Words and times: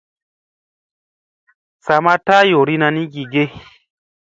Sa 1.85 1.95
ma 2.03 2.13
taa 2.25 2.43
yoorina 2.51 2.87
ni 2.91 3.03
gige. 3.13 3.43